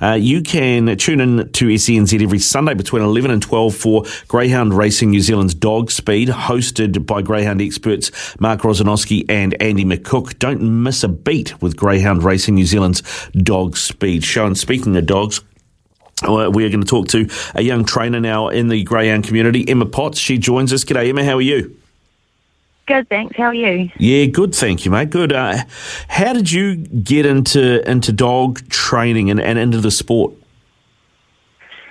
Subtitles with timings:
[0.00, 4.74] Uh, you can tune in to SENZ every Sunday between 11 and 12 for Greyhound
[4.74, 10.38] Racing New Zealand's Dog Speed, hosted by Greyhound experts Mark Rosanowski and Andy McCook.
[10.38, 13.02] Don't miss a beat with Greyhound Racing New Zealand's
[13.32, 14.46] Dog Speed show.
[14.46, 15.40] And speaking of dogs,
[16.22, 19.68] uh, we are going to talk to a young trainer now in the Greyhound community,
[19.68, 20.18] Emma Potts.
[20.18, 20.84] She joins us.
[20.84, 21.24] G'day, Emma.
[21.24, 21.76] How are you?
[22.86, 23.36] Good, thanks.
[23.36, 23.90] How are you?
[23.98, 24.54] Yeah, good.
[24.54, 25.10] Thank you, mate.
[25.10, 25.32] Good.
[25.32, 25.58] Uh,
[26.08, 30.34] how did you get into into dog training and, and into the sport?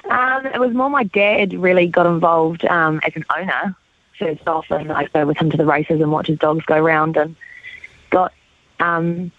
[0.10, 3.76] Um, it was more my dad really got involved um, as an owner
[4.20, 6.76] first off, and I go with him to the races and watch his dogs go
[6.76, 7.36] around, and
[8.10, 8.34] got
[8.80, 9.32] um,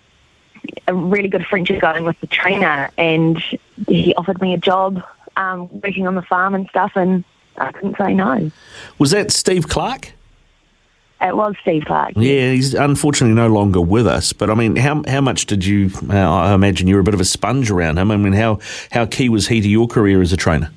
[0.89, 3.43] a really good friendship going with the trainer, and
[3.87, 5.03] he offered me a job
[5.37, 7.25] um, working on the farm and stuff, and
[7.59, 8.51] I couldn't say no.
[8.99, 10.13] Was that Steve Clark?
[11.23, 12.15] It was Steve Clark.
[12.17, 14.33] Yeah, he's unfortunately no longer with us.
[14.33, 15.91] But I mean, how how much did you?
[16.11, 18.11] Uh, I imagine you were a bit of a sponge around him.
[18.11, 18.59] I mean, how
[18.91, 20.73] how key was he to your career as a trainer?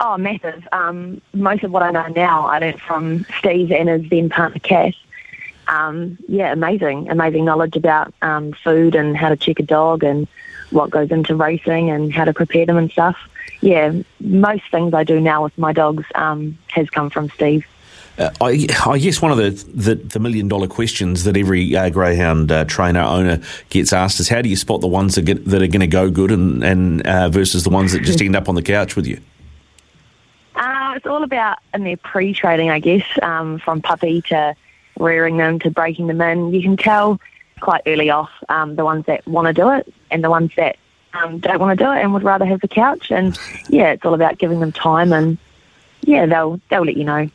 [0.00, 0.66] Oh, massive.
[0.72, 4.58] Um, most of what I know now, I learned from Steve and his then partner,
[4.58, 4.94] Cass.
[5.68, 10.28] Um, yeah, amazing, amazing knowledge about um, food and how to check a dog and
[10.70, 13.16] what goes into racing and how to prepare them and stuff.
[13.60, 17.66] Yeah, most things I do now with my dogs um, has come from Steve.
[18.18, 21.90] Uh, I, I guess one of the, the, the million dollar questions that every uh,
[21.90, 25.44] greyhound uh, trainer owner gets asked is how do you spot the ones that, get,
[25.44, 28.34] that are going to go good and, and uh, versus the ones that just end
[28.34, 29.20] up on the couch with you?
[30.54, 34.56] Uh, it's all about in their pre-training, I guess, um, from puppy to
[34.98, 36.54] rearing them to breaking them in.
[36.54, 37.20] You can tell
[37.60, 40.76] quite early off um, the ones that want to do it and the ones that
[41.12, 43.10] um, don't want to do it and would rather have the couch.
[43.10, 43.38] And
[43.68, 45.38] yeah, it's all about giving them time, and
[46.02, 47.28] yeah, they'll they'll let you know.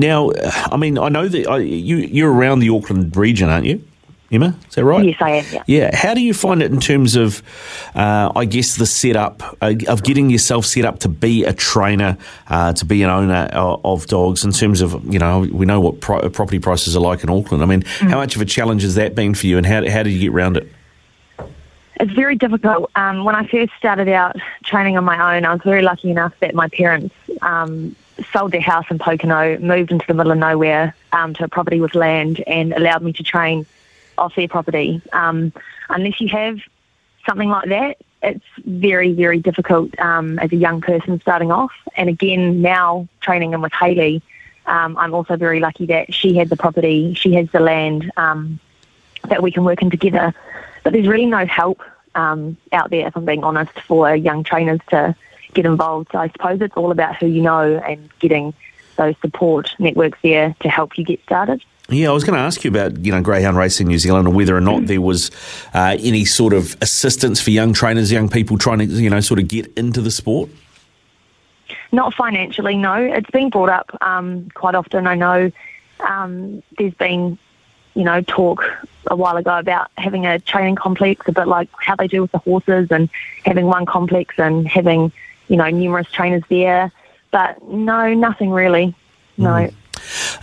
[0.00, 0.32] Now,
[0.72, 3.82] I mean, I know that uh, you you're around the Auckland region, aren't you,
[4.30, 4.56] Emma?
[4.68, 5.04] Is that right?
[5.04, 5.44] Yes, I am.
[5.52, 5.62] Yeah.
[5.66, 5.96] Yeah.
[5.96, 7.42] How do you find it in terms of,
[7.94, 12.18] uh, I guess, the setup uh, of getting yourself set up to be a trainer,
[12.48, 14.44] uh, to be an owner of, of dogs?
[14.44, 17.62] In terms of, you know, we know what pro- property prices are like in Auckland.
[17.62, 20.02] I mean, how much of a challenge has that been for you, and how how
[20.02, 20.68] did you get around it?
[22.00, 22.90] It's very difficult.
[22.96, 24.34] Um, when I first started out
[24.64, 27.94] training on my own, I was very lucky enough that my parents um,
[28.32, 31.80] sold their house in Pocono, moved into the middle of nowhere um, to a property
[31.80, 33.66] with land, and allowed me to train
[34.18, 35.02] off their property.
[35.12, 35.52] Um,
[35.88, 36.58] unless you have
[37.26, 41.72] something like that, it's very, very difficult um, as a young person starting off.
[41.96, 44.22] And again, now training in with Haley,
[44.66, 48.58] um, I'm also very lucky that she had the property, she has the land um,
[49.28, 50.34] that we can work in together.
[50.82, 51.82] But there's really no help
[52.14, 55.14] um, out there, if I'm being honest, for young trainers to
[55.54, 56.08] get involved.
[56.12, 58.54] So I suppose it's all about who you know and getting
[58.96, 61.62] those support networks there to help you get started.
[61.90, 64.36] Yeah, I was going to ask you about you know Greyhound Racing New Zealand and
[64.36, 65.30] whether or not there was
[65.74, 69.40] uh, any sort of assistance for young trainers, young people trying to you know sort
[69.40, 70.48] of get into the sport.
[71.92, 72.94] Not financially, no.
[72.94, 75.06] It's been brought up um, quite often.
[75.06, 75.52] I know
[76.00, 77.38] um, there's been,
[77.94, 78.64] you know, talk
[79.06, 82.32] a while ago about having a training complex, a bit like how they do with
[82.32, 83.08] the horses, and
[83.44, 85.12] having one complex and having,
[85.48, 86.92] you know, numerous trainers there.
[87.30, 88.94] But no, nothing really.
[89.36, 89.68] No.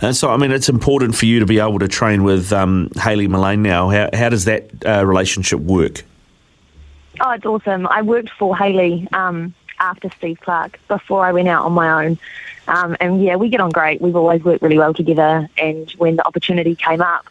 [0.00, 2.90] And so, I mean, it's important for you to be able to train with um,
[2.96, 3.88] Haley Mullane now.
[3.88, 6.04] How, how does that uh, relationship work?
[7.20, 7.86] Oh, it's awesome.
[7.86, 12.18] I worked for Haley um, after Steve Clark before I went out on my own.
[12.68, 14.00] Um, and yeah, we get on great.
[14.00, 15.48] We've always worked really well together.
[15.58, 17.26] And when the opportunity came up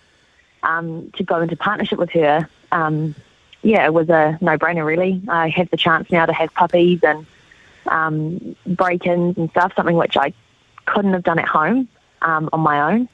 [0.64, 3.16] um, to go into partnership with her, um,
[3.64, 5.22] yeah, it was a no brainer, really.
[5.28, 7.26] I have the chance now to have puppies and
[7.88, 10.34] um, break ins and stuff, something which I
[10.86, 11.88] couldn't have done at home
[12.22, 13.10] um, on my own.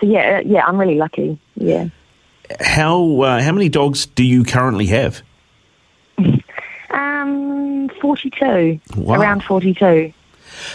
[0.00, 1.38] So yeah, uh, yeah, I'm really lucky.
[1.56, 1.88] Yeah.
[2.60, 5.22] How uh, how many dogs do you currently have?
[6.90, 8.80] Um, 42.
[8.96, 9.20] Wow.
[9.20, 10.12] Around 42.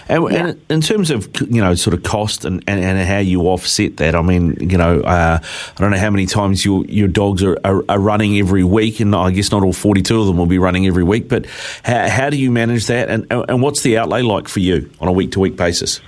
[0.07, 0.47] And, yeah.
[0.47, 3.97] and, in terms of you know sort of cost and, and, and, how you offset
[3.97, 7.43] that, I mean you know uh, I don't know how many times your your dogs
[7.43, 10.37] are, are, are, running every week, and I guess not all forty two of them
[10.37, 11.29] will be running every week.
[11.29, 11.45] But
[11.83, 15.07] how, how do you manage that, and and what's the outlay like for you on
[15.07, 16.01] a week to week basis?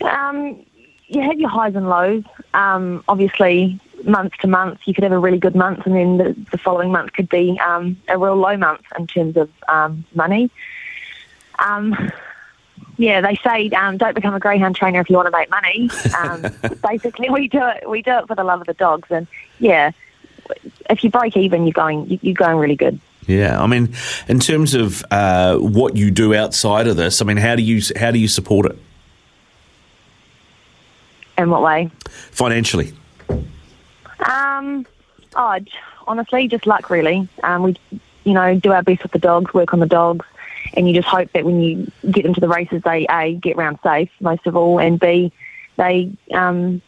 [0.00, 0.64] Um,
[1.06, 2.24] you have your highs and lows.
[2.52, 6.36] Um, obviously, month to month, you could have a really good month, and then the,
[6.50, 10.50] the following month could be um, a real low month in terms of um, money.
[11.58, 11.94] Um,
[12.96, 15.90] yeah, they say um, don't become a greyhound trainer if you want to make money.
[16.16, 16.46] Um,
[16.82, 17.88] basically, we do it.
[17.88, 19.26] We do it for the love of the dogs, and
[19.58, 19.90] yeah,
[20.88, 23.00] if you break even, you're going you're going really good.
[23.26, 23.94] Yeah, I mean,
[24.28, 27.82] in terms of uh, what you do outside of this, I mean, how do you
[27.96, 28.78] how do you support it?
[31.36, 31.90] In what way?
[32.08, 32.92] Financially.
[34.20, 34.86] Um,
[35.34, 35.58] oh,
[36.06, 37.28] honestly, just luck, really.
[37.42, 37.76] Um, we,
[38.24, 40.24] you know, do our best with the dogs, work on the dogs,
[40.72, 43.78] and you just hope that when you get into the races, they a get round
[43.82, 45.32] safe most of all, and b
[45.76, 46.80] they um,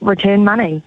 [0.00, 0.82] return money.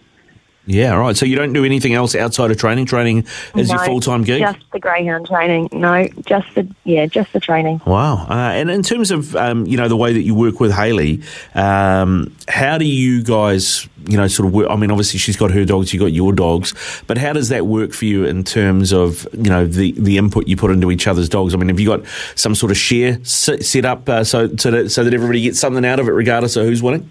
[0.67, 1.15] Yeah, right.
[1.15, 2.87] So you don't do anything else outside of training.
[2.87, 3.25] Training
[3.55, 4.41] is no, your full time gig.
[4.41, 5.69] Just the greyhound training.
[5.71, 7.81] No, just the yeah, just the training.
[7.85, 8.25] Wow.
[8.27, 11.21] Uh, and in terms of um, you know the way that you work with Haley,
[11.53, 14.69] um, how do you guys you know sort of work?
[14.69, 16.73] I mean, obviously she's got her dogs, you got your dogs,
[17.05, 20.47] but how does that work for you in terms of you know the the input
[20.47, 21.53] you put into each other's dogs?
[21.53, 22.01] I mean, have you got
[22.35, 25.85] some sort of share set up uh, so so that, so that everybody gets something
[25.85, 27.09] out of it, regardless of who's winning?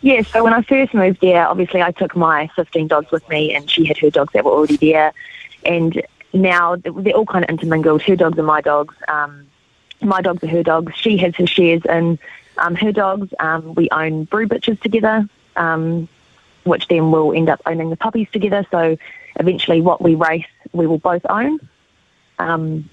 [0.00, 3.54] Yeah, so when I first moved there, obviously I took my 15 dogs with me,
[3.54, 5.12] and she had her dogs that were already there.
[5.64, 6.02] And
[6.32, 8.02] now they're all kind of intermingled.
[8.02, 8.94] Her dogs are my dogs.
[9.08, 9.46] Um,
[10.00, 10.92] my dogs are her dogs.
[10.96, 12.18] She has her shares in
[12.58, 13.32] um, her dogs.
[13.40, 16.08] Um, we own brood bitches together, um,
[16.64, 18.64] which then will end up owning the puppies together.
[18.70, 18.96] So
[19.36, 21.58] eventually, what we race, we will both own,
[22.38, 22.88] um,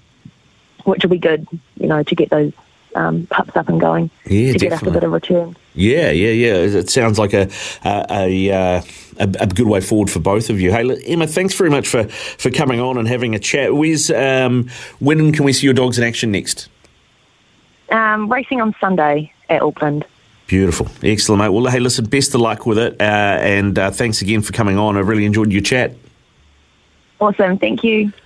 [0.84, 2.52] which will be good, you know, to get those
[2.96, 4.68] um, pups up and going yeah, to definitely.
[4.68, 5.56] get us a bit of return.
[5.76, 6.54] Yeah, yeah, yeah.
[6.54, 7.48] It sounds like a
[7.84, 8.82] a,
[9.18, 10.72] a, a good way forward for both of you.
[10.72, 13.74] Hey, Emma, thanks very much for, for coming on and having a chat.
[13.74, 14.68] Where's, um,
[14.98, 16.68] when can we see your dogs in action next?
[17.90, 20.04] Um, racing on Sunday at Auckland.
[20.46, 20.88] Beautiful.
[21.02, 21.48] Excellent, mate.
[21.48, 23.00] Well, hey, listen, best of luck with it.
[23.00, 23.04] Uh,
[23.40, 24.96] and uh, thanks again for coming on.
[24.96, 25.94] I really enjoyed your chat.
[27.20, 27.58] Awesome.
[27.58, 28.12] Thank you.